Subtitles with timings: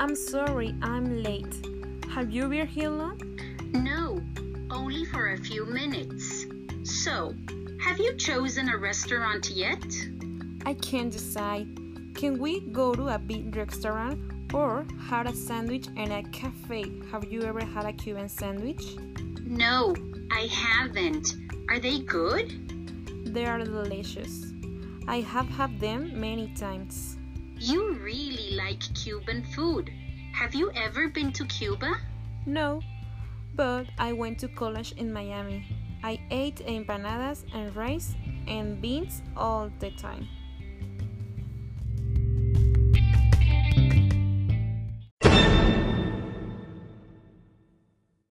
[0.00, 1.54] I'm sorry, I'm late.
[2.08, 3.20] Have you been here long?
[3.72, 4.18] No,
[4.70, 6.46] only for a few minutes.
[6.84, 7.34] So,
[7.82, 9.84] have you chosen a restaurant yet?
[10.64, 11.68] I can't decide.
[12.14, 14.18] Can we go to a big restaurant
[14.54, 16.86] or have a sandwich in a cafe?
[17.12, 18.96] Have you ever had a Cuban sandwich?
[19.44, 19.94] No,
[20.30, 21.34] I haven't.
[21.68, 22.48] Are they good?
[23.34, 24.46] They are delicious.
[25.06, 27.18] I have had them many times.
[27.58, 28.19] You really
[28.70, 29.90] like Cuban food.
[30.32, 31.92] Have you ever been to Cuba?
[32.46, 32.80] No,
[33.56, 35.66] but I went to college in Miami.
[36.04, 38.14] I ate empanadas and rice
[38.46, 40.28] and beans all the time.